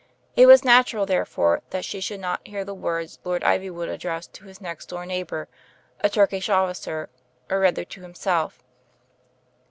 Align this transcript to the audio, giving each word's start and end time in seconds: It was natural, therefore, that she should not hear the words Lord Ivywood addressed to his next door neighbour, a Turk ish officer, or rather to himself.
It 0.35 0.47
was 0.47 0.65
natural, 0.65 1.05
therefore, 1.05 1.61
that 1.69 1.85
she 1.85 2.01
should 2.01 2.19
not 2.21 2.41
hear 2.47 2.65
the 2.65 2.73
words 2.73 3.19
Lord 3.23 3.43
Ivywood 3.43 3.87
addressed 3.87 4.33
to 4.33 4.45
his 4.45 4.59
next 4.59 4.87
door 4.87 5.05
neighbour, 5.05 5.47
a 5.99 6.09
Turk 6.09 6.33
ish 6.33 6.49
officer, 6.49 7.07
or 7.51 7.59
rather 7.59 7.85
to 7.85 8.01
himself. 8.01 8.63